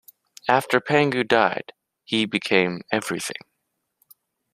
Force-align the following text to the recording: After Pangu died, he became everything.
After 0.49 0.79
Pangu 0.81 1.27
died, 1.27 1.73
he 2.05 2.25
became 2.25 2.81
everything. 2.91 3.43